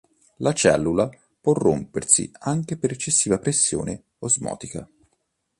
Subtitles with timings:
[0.37, 1.07] La cellula
[1.39, 4.89] può rompersi anche per eccessiva pressione osmotica.